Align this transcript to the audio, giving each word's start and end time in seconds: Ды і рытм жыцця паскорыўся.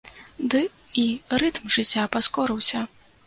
Ды 0.53 0.61
і 1.01 1.03
рытм 1.43 1.69
жыцця 1.77 2.07
паскорыўся. 2.17 2.81